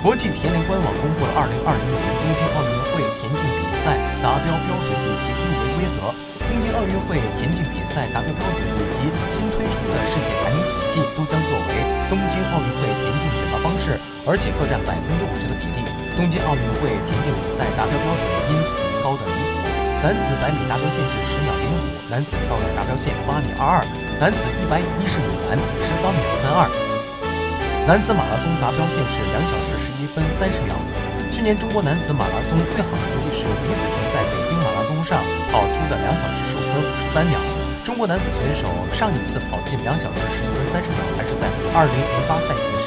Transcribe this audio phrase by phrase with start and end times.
[0.00, 6.08] 国际田联官网公布了2020年东京奥运会田径比赛达标标准以及入围规则。
[6.40, 15.84] 东京奥运会田径比赛达标标准以及新推出的世界排名体系都将作为东京奥运会田径选拔方式，而且各占百分之五十的比例。
[16.16, 19.68] 东京奥运会田径比赛达标标准因此高得离谱。
[20.00, 23.84] 男子百米达标线是十秒零五，男子跳远达标线八米二二，
[24.16, 26.64] 男子一百一十米栏十三秒三二，
[27.86, 30.76] 男子马拉松达标线是两小时十一分三十秒。
[31.32, 35.18] 去年中国男子马拉松最好成绩是李子成在北京马拉松上
[35.50, 37.38] 跑出的两小时十五分五十三秒。
[37.84, 42.79] 中国男子选手上一次跑进两小时十一分三十秒，还是在二零零八赛季。